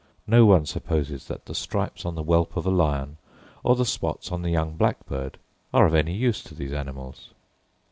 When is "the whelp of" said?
2.15-2.65